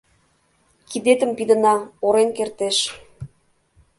—Кидетым 0.89 1.31
пидына, 1.37 1.75
орен 2.05 2.29
кертеш. 2.37 2.77